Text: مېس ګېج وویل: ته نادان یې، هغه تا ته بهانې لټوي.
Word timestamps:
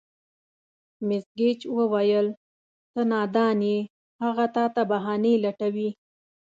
مېس 1.07 1.25
ګېج 1.39 1.59
وویل: 1.77 2.27
ته 2.93 3.01
نادان 3.11 3.59
یې، 3.69 3.77
هغه 4.23 4.45
تا 4.55 4.65
ته 4.75 4.81
بهانې 4.91 5.33
لټوي. 5.43 5.89